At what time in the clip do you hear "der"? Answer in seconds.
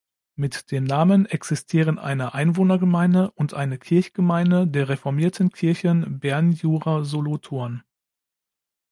4.65-4.89